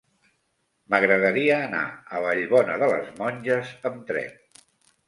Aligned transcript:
M'agradaria 0.93 1.59
anar 1.67 1.83
a 2.17 2.23
Vallbona 2.25 2.81
de 2.87 2.89
les 2.95 3.13
Monges 3.23 3.79
amb 3.93 4.07
tren. 4.13 4.35